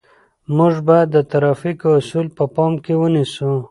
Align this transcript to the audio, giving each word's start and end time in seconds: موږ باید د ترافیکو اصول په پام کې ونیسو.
موږ 0.55 0.73
باید 0.87 1.07
د 1.11 1.17
ترافیکو 1.31 1.87
اصول 1.99 2.27
په 2.37 2.43
پام 2.55 2.73
کې 2.83 2.93
ونیسو. 3.01 3.51